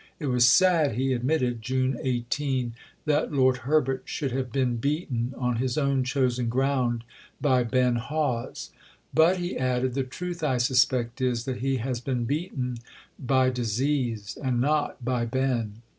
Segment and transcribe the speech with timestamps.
[0.19, 2.73] It was sad, he admitted (June 18),
[3.05, 7.03] that Lord Herbert should have been "beaten on his own chosen ground
[7.39, 8.71] by Ben Hawes.
[9.13, 12.79] But," he added, "the truth, I suspect, is that he has been beaten
[13.19, 15.83] by disease, and not by Ben."